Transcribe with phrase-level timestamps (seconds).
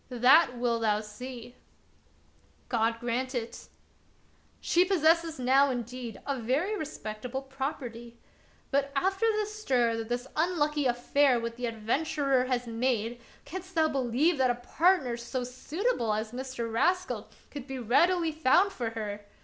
[0.09, 1.55] That wilt thou see I
[2.69, 3.71] ""God grant it!" of Peter SchlemiJiL 73"
[4.61, 8.17] She possesses now, indeed, a very respectable property;
[8.71, 13.89] but after the stir that this unlucky affair with the adventurer has made, canst thou
[13.89, 16.73] believe that a partner so suitable as Mr.
[16.73, 19.23] Rascal could be readily found for her